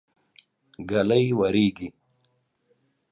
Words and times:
ږلۍ 0.89 1.25
وريږي. 1.39 1.87